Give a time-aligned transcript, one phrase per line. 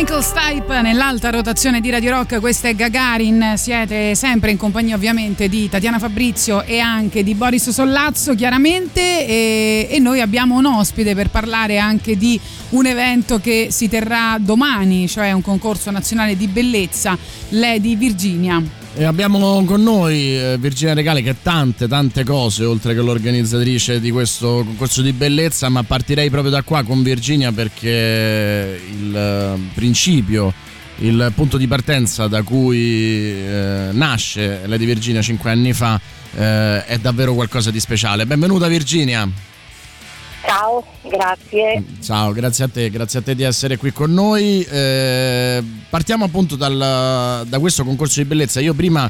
[0.00, 5.46] Michael Stipe nell'alta rotazione di Radio Rock, questa è Gagarin, siete sempre in compagnia ovviamente
[5.46, 11.14] di Tatiana Fabrizio e anche di Boris Sollazzo chiaramente e, e noi abbiamo un ospite
[11.14, 12.40] per parlare anche di
[12.70, 17.18] un evento che si terrà domani, cioè un concorso nazionale di bellezza,
[17.50, 18.79] Lady Virginia.
[18.92, 24.00] E abbiamo con noi eh, Virginia Regale che ha tante tante cose oltre che l'organizzatrice
[24.00, 29.58] di questo concorso di bellezza, ma partirei proprio da qua con Virginia perché il eh,
[29.74, 30.52] principio,
[30.98, 35.98] il punto di partenza da cui eh, nasce Lady Virginia cinque anni fa
[36.34, 38.26] eh, è davvero qualcosa di speciale.
[38.26, 39.49] Benvenuta Virginia.
[40.50, 41.84] Ciao, grazie.
[42.02, 44.62] Ciao, grazie a te, grazie a te di essere qui con noi.
[44.62, 48.58] Eh, partiamo appunto dal, da questo concorso di bellezza.
[48.58, 49.08] Io prima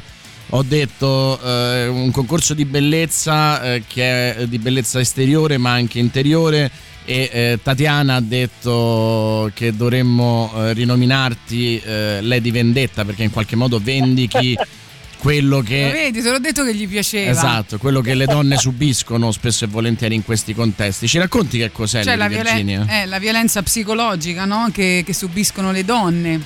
[0.49, 5.97] ho detto eh, un concorso di bellezza eh, che è di bellezza esteriore ma anche
[5.97, 6.69] interiore
[7.05, 13.55] e eh, Tatiana ha detto che dovremmo eh, rinominarti eh, Lady Vendetta perché in qualche
[13.55, 14.55] modo vendichi
[15.21, 15.85] quello che...
[15.85, 17.29] Lo vedi, te l'ho detto che gli piaceva.
[17.29, 21.07] Esatto, quello che le donne subiscono spesso e volentieri in questi contesti.
[21.07, 24.69] Ci racconti che cos'è cioè, la, violen- eh, la violenza psicologica no?
[24.73, 26.41] che, che subiscono le donne.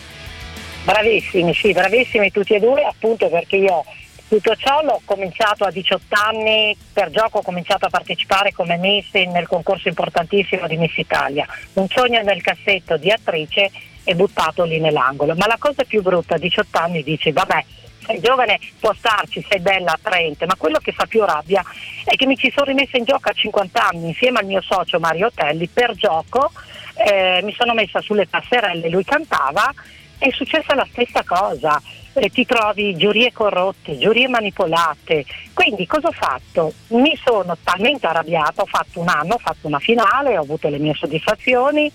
[0.84, 3.84] Bravissimi, sì, bravissimi tutti e due, appunto perché io
[4.28, 9.14] tutto ciò l'ho cominciato a 18 anni, per gioco ho cominciato a partecipare come Miss
[9.14, 11.48] nel concorso importantissimo di Miss Italia.
[11.74, 13.72] Un sogno nel cassetto di attrice
[14.04, 15.34] e buttato lì nell'angolo.
[15.36, 17.64] Ma la cosa più brutta a 18 anni dici, vabbè,
[18.06, 21.64] sei giovane, può starci, sei bella, attraente, ma quello che fa più rabbia
[22.04, 25.00] è che mi ci sono rimessa in gioco a 50 anni insieme al mio socio
[25.00, 26.52] Mario Telli per gioco,
[26.96, 29.74] eh, mi sono messa sulle passerelle, lui cantava,
[30.18, 31.82] è successa la stessa cosa.
[32.18, 35.26] Eh, ti trovi giurie corrotte, giurie manipolate.
[35.54, 36.72] Quindi cosa ho fatto?
[36.90, 40.78] Mi sono talmente arrabbiata, ho fatto un anno, ho fatto una finale, ho avuto le
[40.78, 41.92] mie soddisfazioni,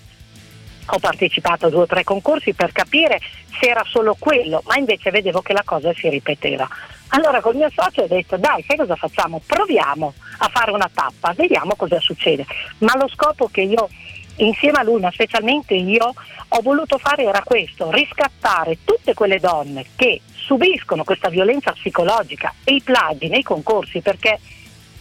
[0.85, 3.19] ho partecipato a due o tre concorsi per capire
[3.59, 6.67] se era solo quello, ma invece vedevo che la cosa si ripeteva.
[7.09, 9.41] Allora col mio socio ho detto dai, sai cosa facciamo?
[9.45, 12.45] Proviamo a fare una tappa, vediamo cosa succede.
[12.79, 13.89] Ma lo scopo che io
[14.37, 16.13] insieme a lui, ma specialmente io,
[16.53, 22.75] ho voluto fare era questo, riscattare tutte quelle donne che subiscono questa violenza psicologica e
[22.75, 24.39] i plagi nei concorsi perché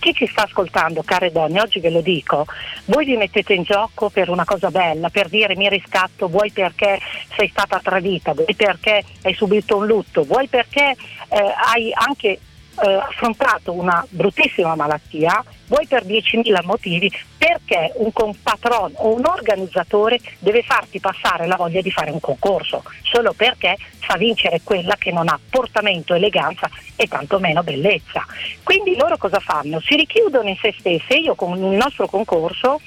[0.00, 2.46] chi ci sta ascoltando, care donne, oggi ve lo dico,
[2.86, 6.98] voi vi mettete in gioco per una cosa bella, per dire mi riscatto, vuoi perché
[7.36, 10.96] sei stata tradita, vuoi perché hai subito un lutto, vuoi perché
[11.28, 18.92] eh, hai anche eh, affrontato una bruttissima malattia, vuoi per 10.000 motivi, perché un compatrono
[18.96, 24.16] o un organizzatore deve farti passare la voglia di fare un concorso, solo perché fa
[24.16, 28.26] vincere quella che non ha portamento, eleganza e tantomeno bellezza.
[28.64, 29.80] Quindi loro cosa fanno?
[29.80, 32.80] Si richiudono in se stesse, io con il nostro concorso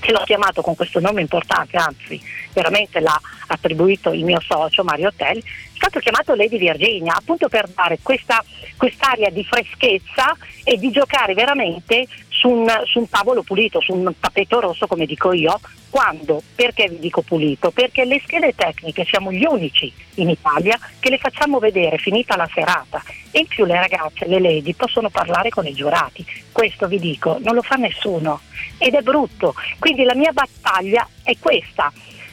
[0.00, 2.20] che l'ho chiamato con questo nome importante, anzi
[2.52, 5.42] veramente l'ha attribuito il mio socio Mario Tell, è
[5.74, 8.42] stato chiamato Lady Virginia appunto per dare questa,
[8.76, 12.06] quest'aria di freschezza e di giocare veramente
[12.40, 16.42] su un, su un tavolo pulito, su un tappeto rosso come dico io, quando?
[16.54, 17.70] Perché vi dico pulito?
[17.70, 22.48] Perché le schede tecniche siamo gli unici in Italia che le facciamo vedere finita la
[22.52, 26.24] serata e in più le ragazze, le lady possono parlare con i giurati.
[26.50, 28.40] Questo vi dico, non lo fa nessuno
[28.78, 29.54] ed è brutto.
[29.78, 31.92] Quindi la mia battaglia è questa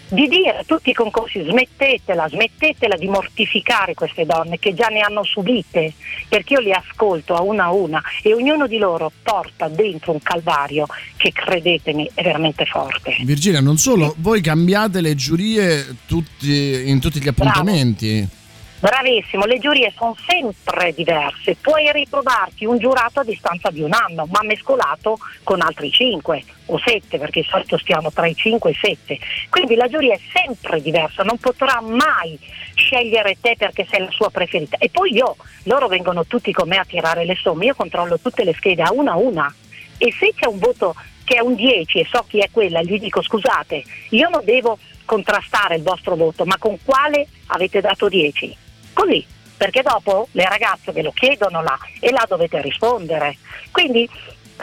[0.09, 5.01] di dire a tutti i concorsi smettetela, smettetela di mortificare queste donne che già ne
[5.01, 5.93] hanno subite,
[6.29, 10.21] perché io le ascolto a una a una e ognuno di loro porta dentro un
[10.21, 10.85] calvario
[11.17, 13.15] che credetemi è veramente forte.
[13.21, 18.17] Virginia, non solo, voi cambiate le giurie tutti, in tutti gli appuntamenti.
[18.17, 18.36] Bravo.
[18.79, 24.27] Bravissimo, le giurie sono sempre diverse, puoi ritrovarti un giurato a distanza di un anno,
[24.29, 28.73] ma mescolato con altri 5 o 7, perché di solito stiamo tra i 5 e
[28.73, 29.19] i 7.
[29.49, 32.37] Quindi la giuria è sempre diversa, non potrà mai
[32.75, 34.77] scegliere te perché sei la sua preferita.
[34.77, 38.43] E poi io, loro vengono tutti con me a tirare le somme, io controllo tutte
[38.43, 39.51] le schede a una a una
[39.97, 42.99] e se c'è un voto che è un 10 e so chi è quella, gli
[42.99, 48.65] dico scusate, io non devo contrastare il vostro voto, ma con quale avete dato 10?
[48.97, 49.23] Così,
[49.55, 53.37] perché dopo le ragazze ve lo chiedono là e là dovete rispondere.
[53.69, 54.09] Quindi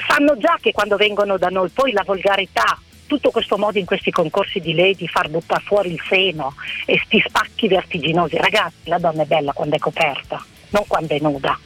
[0.09, 2.77] sanno già che quando vengono da noi poi la volgarità,
[3.07, 7.01] tutto questo modo in questi concorsi di lei di far buttare fuori il seno e
[7.05, 11.57] sti spacchi vertiginosi, ragazzi la donna è bella quando è coperta, non quando è nuda.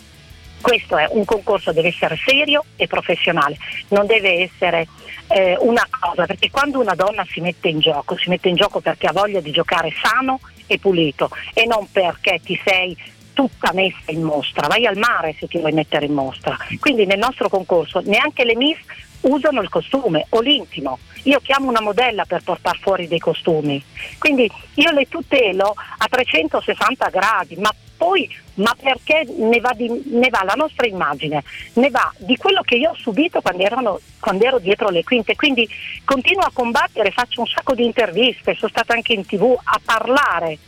[0.61, 3.57] Questo è un concorso, deve essere serio e professionale,
[3.89, 4.89] non deve essere
[5.29, 8.81] eh, una cosa, perché quando una donna si mette in gioco, si mette in gioco
[8.81, 10.39] perché ha voglia di giocare sano
[10.69, 12.97] e pulito e non perché ti sei
[13.33, 16.57] tutta messa in mostra, vai al mare se ti vuoi mettere in mostra.
[16.81, 18.79] Quindi nel nostro concorso neanche le Miss
[19.23, 20.99] usano il costume o l'intimo.
[21.25, 23.83] Io chiamo una modella per portare fuori dei costumi.
[24.19, 30.29] Quindi io le tutelo a 360 gradi, ma poi ma perché ne va, di, ne
[30.31, 31.43] va, la nostra immagine,
[31.75, 35.37] ne va di quello che io ho subito quando, erano, quando, ero dietro le quinte,
[35.37, 35.69] quindi
[36.05, 40.59] continuo a combattere, faccio un sacco di interviste, sono stata anche in tv a parlare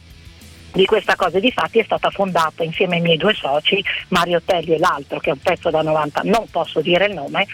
[0.73, 4.75] di questa cosa e difatti è stata fondata insieme ai miei due soci, Mario Telli
[4.75, 7.47] e l'altro che è un pezzo da 90, non posso dire il nome,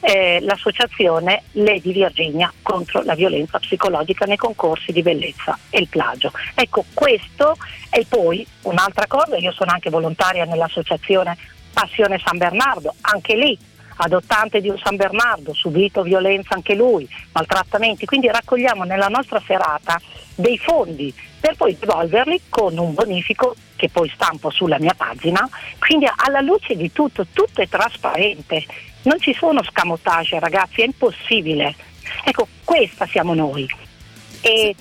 [0.00, 6.32] eh, l'associazione Lady Virginia contro la violenza psicologica nei concorsi di bellezza e il plagio.
[6.54, 7.56] Ecco questo
[7.90, 11.36] e poi un'altra cosa, io sono anche volontaria nell'associazione
[11.72, 13.58] Passione San Bernardo, anche lì
[13.96, 20.00] adottante di un San Bernardo, subito violenza anche lui, maltrattamenti, quindi raccogliamo nella nostra serata
[20.34, 25.48] dei fondi per poi devolverli con un bonifico che poi stampo sulla mia pagina,
[25.80, 28.64] quindi alla luce di tutto, tutto è trasparente,
[29.02, 31.74] non ci sono scamotage ragazzi, è impossibile.
[32.22, 33.68] Ecco, questa siamo noi.
[34.40, 34.72] E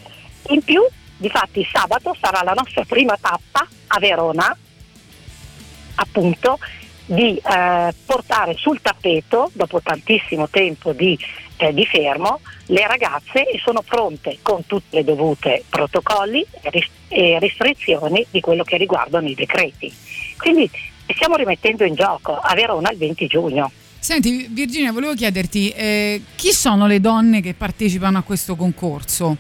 [0.50, 0.86] in più,
[1.18, 4.56] difatti sabato sarà la nostra prima tappa a Verona,
[5.96, 6.60] appunto,
[7.06, 11.18] di eh, portare sul tappeto, dopo tantissimo tempo di,
[11.62, 16.46] eh, di, fermo, le ragazze sono pronte con tutte le dovute protocolli
[17.08, 19.94] e restrizioni di quello che riguardano i decreti.
[20.38, 20.70] Quindi
[21.14, 23.72] stiamo rimettendo in gioco a Verona il 20 giugno.
[24.00, 29.38] Senti Virginia, volevo chiederti eh, chi sono le donne che partecipano a questo concorso?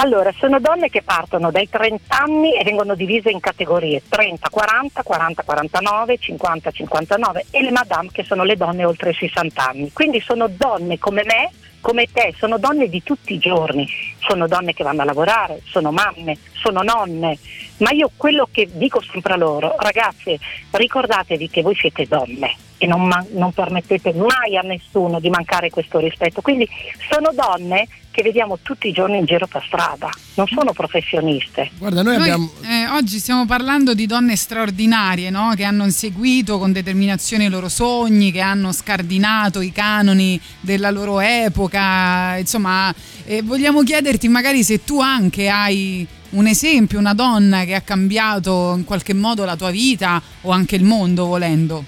[0.00, 6.18] Allora, sono donne che partono dai 30 anni e vengono divise in categorie 30-40, 40-49,
[6.20, 9.92] 50-59 e le madame che sono le donne oltre i 60 anni.
[9.92, 11.50] Quindi sono donne come me,
[11.80, 13.88] come te, sono donne di tutti i giorni,
[14.20, 17.36] sono donne che vanno a lavorare, sono mamme, sono nonne,
[17.78, 20.38] ma io quello che dico sempre a loro, ragazze,
[20.70, 25.68] ricordatevi che voi siete donne e non, man- non permettete mai a nessuno di mancare
[25.68, 26.40] questo rispetto.
[26.40, 26.66] Quindi
[27.10, 31.70] sono donne che vediamo tutti i giorni in giro per strada, non sono professioniste.
[31.78, 32.50] Guarda, noi, noi abbiamo...
[32.62, 35.52] eh, oggi stiamo parlando di donne straordinarie no?
[35.54, 41.20] che hanno inseguito con determinazione i loro sogni, che hanno scardinato i canoni della loro
[41.20, 42.92] epoca, insomma,
[43.24, 48.74] eh, vogliamo chiederti magari se tu anche hai un esempio, una donna che ha cambiato
[48.76, 51.84] in qualche modo la tua vita o anche il mondo volendo.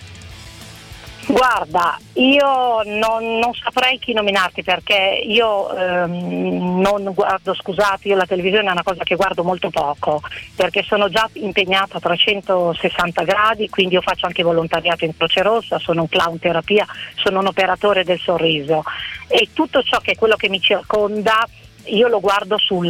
[1.31, 8.27] Guarda, io non, non, saprei chi nominarti perché io ehm, non guardo, scusate, io la
[8.27, 10.21] televisione è una cosa che guardo molto poco
[10.57, 15.79] perché sono già impegnata a 360 gradi, quindi io faccio anche volontariato in Croce Rossa,
[15.79, 16.85] sono un clown terapia,
[17.15, 18.83] sono un operatore del sorriso.
[19.29, 21.47] E tutto ciò che è quello che mi circonda
[21.85, 22.89] io lo guardo sul,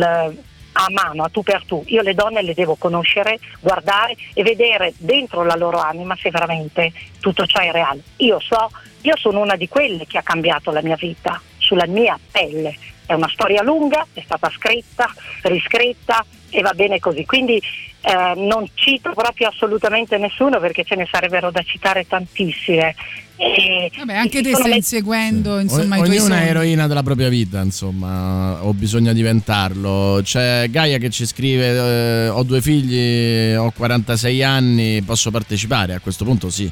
[0.72, 1.82] a mano, a tu per tu.
[1.86, 6.92] Io le donne le devo conoscere, guardare e vedere dentro la loro anima se veramente
[7.20, 8.02] tutto ciò è reale.
[8.16, 8.70] Io so,
[9.02, 12.76] io sono una di quelle che ha cambiato la mia vita sulla mia pelle.
[13.06, 15.12] È una storia lunga, è stata scritta,
[15.42, 17.24] riscritta e va bene così.
[17.24, 17.60] Quindi
[18.02, 22.94] eh, non cito proprio assolutamente nessuno perché ce ne sarebbero da citare tantissime.
[23.36, 25.62] E Vabbè, anche te stai inseguendo sì.
[25.62, 30.20] insomma, o, i tuoi Ognuna è eroina della propria vita, insomma, o bisogna diventarlo.
[30.22, 35.94] C'è Gaia che ci scrive: eh, Ho due figli, ho 46 anni, posso partecipare?
[35.94, 36.70] A questo punto sì.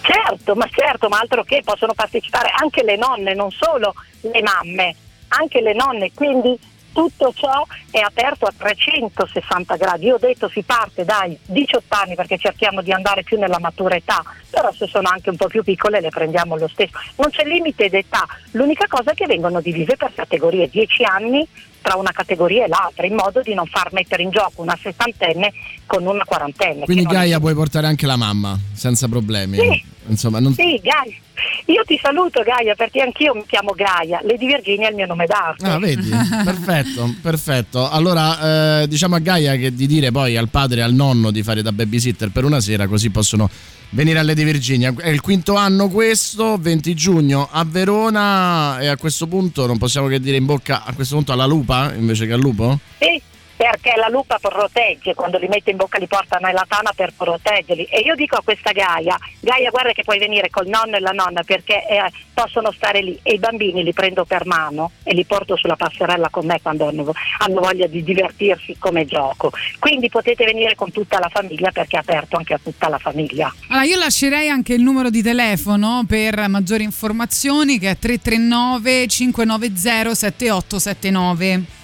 [0.00, 3.92] Certo, ma certo, ma altro che possono partecipare anche le nonne, non solo
[4.22, 4.94] le mamme,
[5.28, 6.12] anche le nonne.
[6.14, 6.58] Quindi
[6.98, 10.06] tutto ciò è aperto a 360 gradi.
[10.06, 13.94] Io ho detto si parte dai 18 anni perché cerchiamo di andare più nella matura
[13.94, 16.98] età, però se sono anche un po' più piccole le prendiamo lo stesso.
[17.18, 21.46] Non c'è limite d'età, l'unica cosa è che vengono divise per categorie 10 anni
[21.80, 25.52] tra una categoria e l'altra, in modo di non far mettere in gioco una settantenne
[25.86, 26.84] con una quarantenne.
[26.84, 27.40] Quindi Gaia è...
[27.40, 29.56] puoi portare anche la mamma senza problemi.
[29.56, 30.54] Sì, Insomma, non...
[30.54, 31.16] sì Gaia.
[31.66, 35.26] Io ti saluto Gaia perché anch'io mi chiamo Gaia, Lady Virginia è il mio nome
[35.26, 35.66] d'arte.
[35.66, 36.08] Ah, vedi?
[36.44, 37.88] perfetto, perfetto.
[37.88, 41.42] Allora, eh, diciamo a Gaia che di dire poi al padre e al nonno di
[41.42, 43.48] fare da babysitter per una sera, così possono
[43.90, 44.92] venire a Lady Virginia.
[44.96, 50.08] È il quinto anno questo, 20 giugno a Verona e a questo punto non possiamo
[50.08, 52.78] che dire in bocca a questo punto alla lupa invece che al lupo?
[52.98, 53.20] Sì,
[53.58, 57.86] perché la lupa protegge, quando li mette in bocca li porta nella tana per proteggerli.
[57.90, 61.10] E io dico a questa Gaia, Gaia guarda che puoi venire col nonno e la
[61.10, 65.24] nonna perché eh, possono stare lì e i bambini li prendo per mano e li
[65.24, 69.50] porto sulla passerella con me quando hanno, hanno voglia di divertirsi come gioco.
[69.80, 73.52] Quindi potete venire con tutta la famiglia perché è aperto anche a tutta la famiglia.
[73.70, 80.14] Allora io lascerei anche il numero di telefono per maggiori informazioni che è 339 590
[80.14, 81.77] 7879.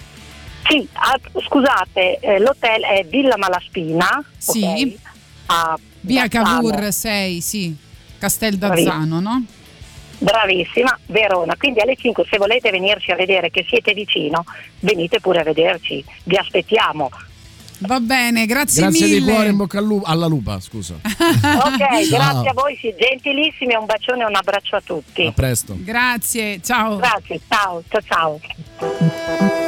[0.66, 4.24] Sì, ah, scusate, eh, l'hotel è Villa Malaspina.
[4.36, 4.64] Sì.
[4.64, 4.98] Okay?
[5.46, 6.28] a Via.
[6.28, 7.74] Cavour 6, sì,
[8.18, 9.44] Castel d'Azzano, no?
[10.18, 11.56] Bravissima, Verona.
[11.56, 14.44] Quindi alle 5 se volete venirci a vedere che siete vicino,
[14.80, 16.04] venite pure a vederci.
[16.24, 17.10] Vi aspettiamo.
[17.78, 19.18] Va bene, grazie, Grazie mille.
[19.18, 20.94] di cuore, in bocca al lupo, alla lupa, scusa.
[21.02, 22.08] Ok, Ciao.
[22.08, 25.26] grazie a voi, sì, gentilissimi, un bacione e un abbraccio a tutti.
[25.26, 25.74] A presto.
[25.78, 26.96] Grazie, ciao.
[26.96, 29.53] Grazie, ciao, ciao ciao.